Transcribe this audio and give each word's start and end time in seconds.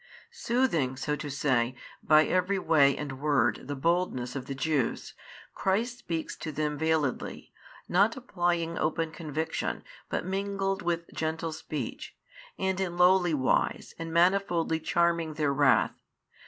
Soothing, 0.31 0.97
so 0.97 1.15
to 1.15 1.29
say, 1.29 1.75
by 2.01 2.25
every 2.25 2.57
way 2.57 2.97
and 2.97 3.19
word 3.21 3.67
the 3.67 3.75
boldness 3.75 4.35
of 4.35 4.47
the 4.47 4.55
Jews, 4.55 5.13
Christ 5.53 5.99
speaks 5.99 6.35
to 6.37 6.51
them 6.51 6.79
veiledly, 6.79 7.51
not 7.87 8.17
applying 8.17 8.79
open 8.79 9.11
conviction 9.11 9.83
but 10.09 10.25
mingled 10.25 10.81
with 10.81 11.13
gentle 11.13 11.51
speech, 11.51 12.15
and 12.57 12.79
in 12.79 12.97
lowly 12.97 13.35
wise 13.35 13.93
and 13.99 14.11
manifoldly 14.11 14.83
charming 14.83 15.35
their 15.35 15.53
wrath. 15.53 15.93